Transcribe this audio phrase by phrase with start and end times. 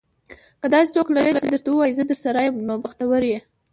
[0.61, 2.55] که داسې څوک لرې چې درته وايي, زه درسره یم.
[2.67, 3.39] نو بختور یې.